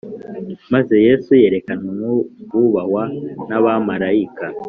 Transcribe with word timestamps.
Maze 0.73 0.95
yesu 1.07 1.29
yerekanwa 1.41 1.89
nk’Uwubahwa 2.47 3.03
n’abamarayika 3.47 4.45